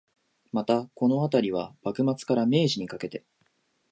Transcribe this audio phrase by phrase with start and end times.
[0.51, 3.23] また、このあたりは、幕末から明治にかけて